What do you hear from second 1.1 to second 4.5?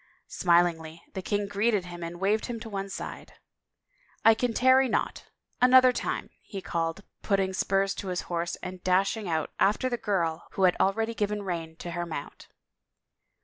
the king greeted him and waved him one side." I